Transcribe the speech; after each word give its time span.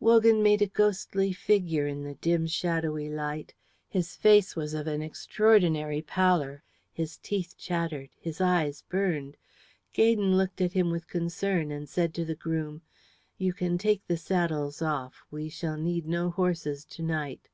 Wogan 0.00 0.42
made 0.42 0.62
a 0.62 0.66
ghostly 0.66 1.32
figure 1.32 1.86
in 1.86 2.02
the 2.02 2.16
dim 2.16 2.48
shadowy 2.48 3.08
light. 3.08 3.54
His 3.88 4.16
face 4.16 4.56
was 4.56 4.74
of 4.74 4.88
an 4.88 5.00
extraordinary 5.00 6.02
pallor; 6.02 6.64
his 6.92 7.18
teeth 7.18 7.54
chattered; 7.56 8.10
his 8.18 8.40
eyes 8.40 8.82
burned. 8.82 9.36
Gaydon 9.92 10.36
looked 10.36 10.60
at 10.60 10.72
him 10.72 10.90
with 10.90 11.06
concern 11.06 11.70
and 11.70 11.88
said 11.88 12.14
to 12.14 12.24
the 12.24 12.34
groom, 12.34 12.82
"You 13.38 13.52
can 13.52 13.78
take 13.78 14.04
the 14.08 14.16
saddles 14.16 14.82
off. 14.82 15.22
We 15.30 15.48
shall 15.48 15.76
need 15.76 16.04
no 16.08 16.30
horses 16.30 16.84
to 16.86 17.04
night." 17.04 17.48